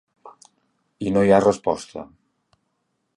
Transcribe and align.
I 1.09 1.13
no 1.17 1.23
hi 1.27 1.33
ha 1.35 1.41
resposta. 1.47 2.07